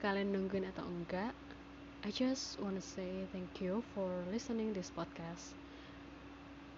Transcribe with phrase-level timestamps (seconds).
[0.00, 1.36] kalian nungguin atau enggak
[2.00, 5.52] I just wanna say thank you for listening this podcast.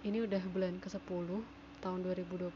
[0.03, 1.47] Ini udah bulan ke-10
[1.79, 2.51] tahun 2020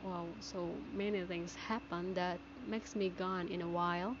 [0.00, 4.16] wow so many things happen that makes me gone in a while.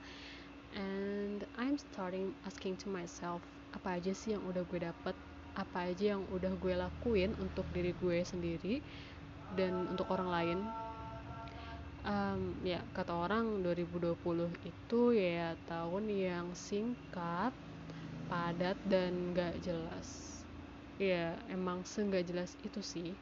[0.76, 3.40] And I'm starting asking to myself
[3.72, 5.16] apa aja sih yang udah gue dapet?
[5.56, 8.84] Apa aja yang udah gue lakuin untuk diri gue sendiri
[9.56, 10.58] dan untuk orang lain
[12.08, 14.16] um, ya kata orang 2020
[14.64, 17.52] itu ya tahun yang singkat
[18.26, 20.40] padat dan gak jelas.
[20.98, 23.12] Ya emang seenggak jelas itu sih.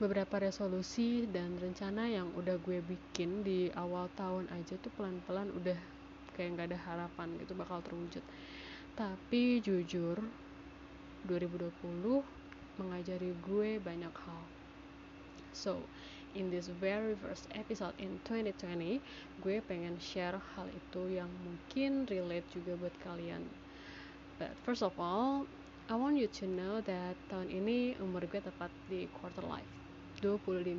[0.00, 5.78] Beberapa resolusi dan rencana yang udah gue bikin di awal tahun aja tuh pelan-pelan udah
[6.34, 8.24] kayak gak ada harapan gitu bakal terwujud.
[8.98, 10.18] Tapi jujur
[11.28, 12.24] 2020
[12.82, 14.42] mengajari gue banyak hal.
[15.52, 15.78] So
[16.34, 19.00] in this very first episode in 2020
[19.44, 23.44] gue pengen share hal itu yang mungkin relate juga buat kalian.
[24.40, 25.44] But first of all
[25.92, 29.68] I want you to know that tahun ini umur gue tepat di quarter life
[30.24, 30.72] 25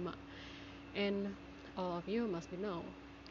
[0.98, 1.36] and
[1.78, 2.82] all of you must be know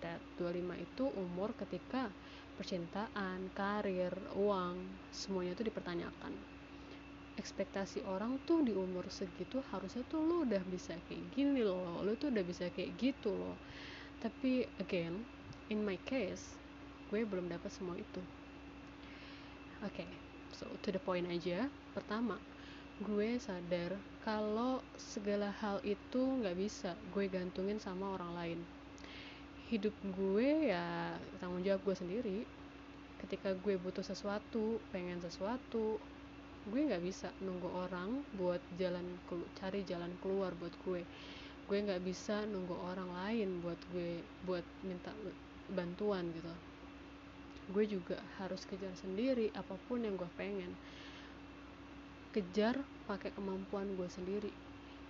[0.02, 2.10] that 25 itu umur ketika
[2.58, 4.78] percintaan, karir, uang,
[5.10, 6.34] semuanya itu dipertanyakan
[7.40, 12.12] ekspektasi orang tuh di umur segitu harusnya tuh lo udah bisa kayak gini loh lo
[12.20, 13.56] tuh udah bisa kayak gitu loh.
[14.20, 15.24] Tapi again
[15.72, 16.56] in my case
[17.08, 18.20] gue belum dapat semua itu.
[19.82, 20.08] Oke okay,
[20.52, 21.68] so to the point aja.
[21.96, 22.36] Pertama
[23.00, 28.60] gue sadar kalau segala hal itu nggak bisa gue gantungin sama orang lain.
[29.72, 32.38] Hidup gue ya tanggung jawab gue sendiri.
[33.24, 35.96] Ketika gue butuh sesuatu pengen sesuatu
[36.62, 39.02] gue nggak bisa nunggu orang buat jalan
[39.58, 41.02] cari jalan keluar buat gue.
[41.66, 45.10] Gue nggak bisa nunggu orang lain buat gue buat minta
[45.74, 46.54] bantuan gitu.
[47.74, 50.70] Gue juga harus kejar sendiri apa pun yang gue pengen.
[52.30, 52.78] Kejar
[53.10, 54.54] pakai kemampuan gue sendiri.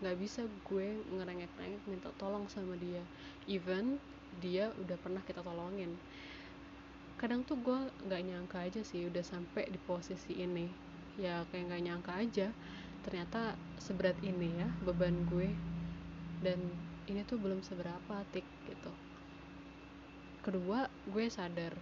[0.00, 3.04] Nggak bisa gue ngerengek-rengek minta tolong sama dia.
[3.44, 4.00] Even
[4.40, 6.00] dia udah pernah kita tolongin.
[7.20, 7.76] Kadang tuh gue
[8.08, 12.48] nggak nyangka aja sih udah sampai di posisi ini ya kayak nggak nyangka aja.
[13.02, 15.50] Ternyata seberat ini ya beban gue.
[16.40, 16.58] Dan
[17.10, 18.92] ini tuh belum seberapa tik gitu.
[20.42, 21.74] Kedua gue sadar.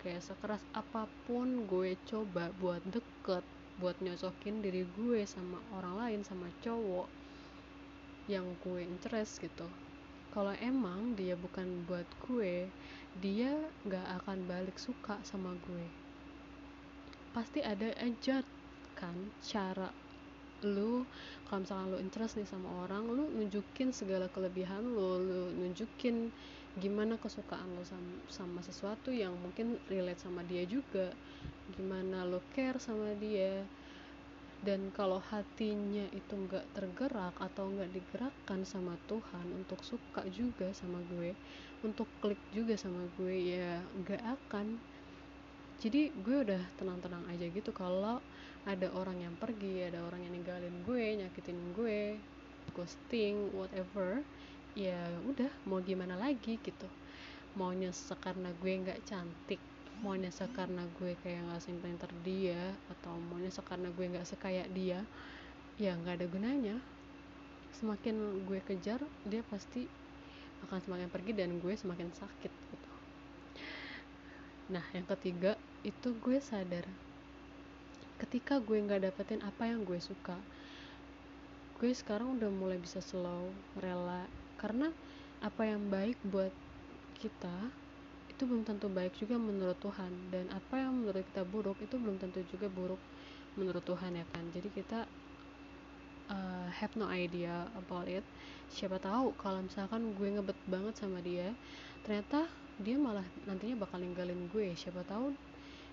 [0.00, 3.44] Kayak sekeras apa pun gue coba buat deket
[3.80, 7.08] buat nyocokin diri gue sama orang lain sama cowok
[8.28, 9.64] yang gue interest gitu.
[10.30, 12.68] Kalau emang dia bukan buat gue
[13.18, 13.50] dia
[13.88, 16.09] gak akan balik suka sama gue
[17.32, 18.42] pasti ada aja
[18.98, 19.16] kan?
[19.44, 19.88] Cara
[20.60, 21.08] lu
[21.48, 26.28] kalau misalnya lu interest nih sama orang lu nunjukin segala kelebihan lu lu nunjukin
[26.76, 31.10] gimana kesukaan lu sama, sama sesuatu yang mungkin relate sama dia juga
[31.72, 33.64] gimana lu care sama dia.
[34.60, 41.00] Dan kalau hatinya itu nggak tergerak atau nggak digerakkan sama Tuhan untuk suka juga sama
[41.16, 41.32] gue
[41.80, 44.76] untuk klik juga sama gue ya nggak akan
[45.80, 48.20] jadi gue udah tenang-tenang aja gitu kalau
[48.68, 52.20] ada orang yang pergi ada orang yang ninggalin gue nyakitin gue
[52.76, 54.20] ghosting whatever
[54.76, 56.88] ya udah mau gimana lagi gitu.
[57.56, 59.58] Mau nyesek karena gue nggak cantik
[60.04, 64.64] mau nyesek karena gue kayak nggak sepinter dia atau mau nyesek karena gue nggak sekaya
[64.76, 65.00] dia
[65.80, 66.76] ya nggak ada gunanya.
[67.80, 69.88] Semakin gue kejar dia pasti
[70.68, 72.52] akan semakin pergi dan gue semakin sakit.
[72.52, 72.79] gitu
[74.70, 76.86] nah yang ketiga itu gue sadar.
[78.22, 80.38] Ketika gue nggak dapetin apa yang gue suka
[81.80, 83.48] gue sekarang udah mulai bisa slow
[83.80, 84.28] rela
[84.60, 84.92] karena
[85.40, 86.52] apa yang baik buat
[87.16, 87.72] kita
[88.28, 90.12] itu belum tentu baik juga menurut Tuhan.
[90.28, 93.00] Dan apa yang menurut kita buruk itu belum tentu juga buruk
[93.56, 94.44] menurut Tuhan ya kan?
[94.52, 95.08] Jadi kita
[96.28, 98.24] uh, have no idea about it.
[98.68, 101.56] Siapa tahu kalau misalkan gue ngebet banget sama dia
[102.04, 102.44] ternyata
[102.80, 104.72] dia malah nantinya bakal ninggalin gue.
[104.72, 105.36] Siapa tahu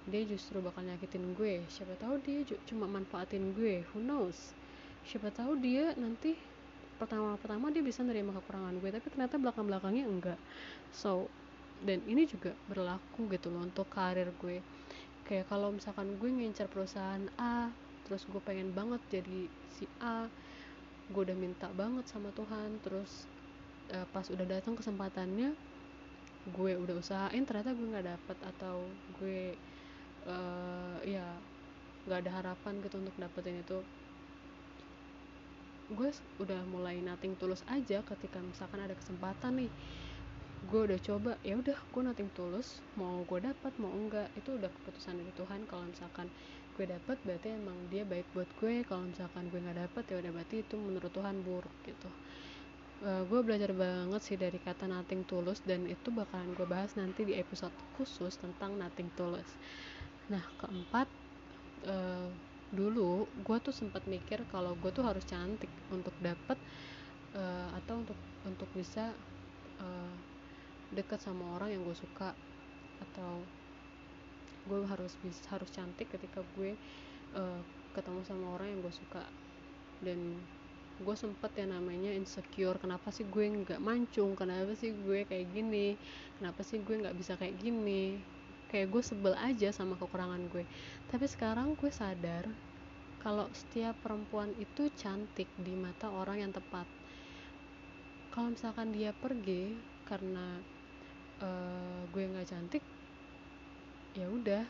[0.07, 1.63] dia justru bakal nyakitin gue.
[1.67, 3.83] Siapa tahu dia cuma manfaatin gue.
[3.91, 4.55] Who knows?
[5.03, 6.35] Siapa tahu dia nanti
[6.97, 10.39] pertama-pertama dia bisa nerima kekurangan gue tapi ternyata belakang-belakangnya enggak.
[10.95, 11.27] So
[11.83, 14.63] dan ini juga berlaku gitu loh untuk karir gue.
[15.27, 17.67] Kayak kalau misalkan gue ngincar perusahaan A
[18.07, 20.31] terus gue pengen banget jadi si A
[21.11, 23.27] gue udah minta banget sama Tuhan terus
[23.91, 25.51] uh, pas udah datang kesempatannya
[26.47, 28.87] gue udah usahain ternyata gue nggak dapet atau
[29.19, 29.51] gue
[30.23, 31.27] uh, ya
[32.07, 33.79] nggak ada harapan gitu untuk dapetin itu.
[35.91, 39.71] Gue udah mulai nating tulus aja ketika misalkan ada kesempatan nih.
[40.71, 44.71] Gue udah coba ya udah gue nothing tulus mau gue dapat mau enggak itu udah
[44.71, 45.67] keputusan dari Tuhan.
[45.67, 46.31] Kalau misalkan
[46.79, 48.87] gue dapat berarti emang dia baik buat gue.
[48.87, 52.07] Kalau misalkan gue nggak dapat ya udah berarti itu menurut Tuhan buruk gitu
[53.05, 57.27] uh, gue belajar banget sih dari kata nothing tulus dan itu bakalan gue bahas nanti
[57.27, 59.47] di episode khusus tentang nothing tulus.
[60.31, 61.07] Nah keempat
[61.85, 62.29] uh,
[62.73, 66.57] dulu gue tuh sempat mikir kalau gue tuh harus cantik untuk dapet
[67.37, 69.13] uh, atau untuk untuk bisa
[69.79, 70.13] uh,
[70.91, 72.33] deket sama orang yang gue suka.
[72.97, 73.45] Atau
[74.67, 76.73] gue harus bisa harus cantik ketika gue
[77.37, 77.61] uh,
[77.93, 79.23] ketemu sama orang yang gue suka.
[80.03, 80.41] Dan
[80.97, 84.33] gue sempet ya namanya insecure kenapa sih gue nggak mancung?
[84.33, 85.93] Kenapa sih gue kayak gini?
[86.41, 88.17] Kenapa sih gue nggak bisa kayak gini?
[88.67, 90.65] Kayak gue sebel aja sama kekurangan gue.
[91.13, 92.49] Tapi sekarang gue sadar
[93.21, 96.89] kalau setiap perempuan itu cantik di mata orang yang tepat.
[98.33, 99.73] Kalau misalkan dia pergi
[100.05, 100.61] karena
[101.41, 102.83] uh, gue nggak cantik
[104.17, 104.65] ya udah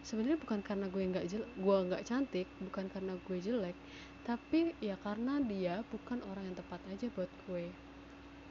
[0.00, 1.24] sebenarnya bukan karena gue nggak
[1.60, 3.76] gue nggak cantik bukan karena gue jelek
[4.24, 7.66] tapi ya karena dia bukan orang yang tepat aja buat gue.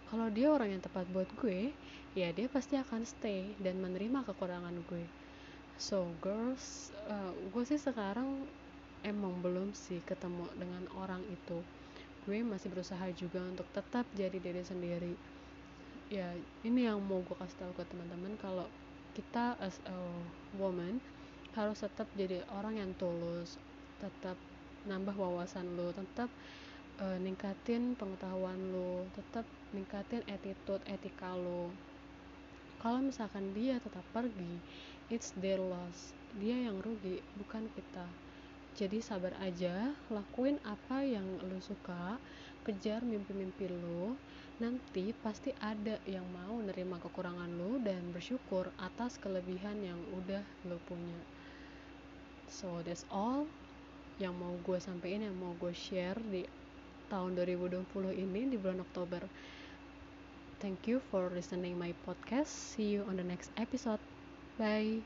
[0.09, 1.69] Kalau dia orang yang tepat buat gue
[2.17, 5.05] ya dia pasti akan stay dan menerima kekurangan gue.
[5.77, 8.49] So girls uh, gue sih sekarang
[9.05, 11.61] emang belum sih ketemu dengan orang itu.
[12.25, 15.13] Gue masih berusaha juga untuk tetap jadi diri sendiri.
[16.09, 16.33] Ya
[16.65, 18.65] ini yang mau gue kasih tahu ke teman-teman kalau
[19.13, 19.97] kita as a
[20.57, 20.97] woman
[21.57, 23.57] harus tetap jadi orang yang tulus
[23.97, 24.37] tetap
[24.85, 26.29] nambah wawasan lo tetap
[27.01, 29.43] uh, ningkatin pengetahuan lo tetap
[29.73, 31.73] ningkatin attitude etika lo
[32.79, 34.55] kalau misalkan dia tetap pergi
[35.09, 36.13] it's their loss.
[36.37, 38.05] Dia yang rugi bukan kita.
[38.77, 42.15] Jadi sabar aja lakuin apa yang lo suka
[42.63, 44.13] kejar mimpi-mimpi lo
[44.61, 50.77] nanti pasti ada yang mau nerima kekurangan lo dan bersyukur atas kelebihan yang udah lo
[50.87, 51.19] punya
[52.49, 53.45] so that's all
[54.19, 56.43] yang mau gue sampaikan yang mau gue share di
[57.07, 59.23] tahun 2020 ini di bulan Oktober.
[60.59, 62.51] Thank you for listening my podcast.
[62.51, 64.03] See you on the next episode.
[64.59, 64.99] Bye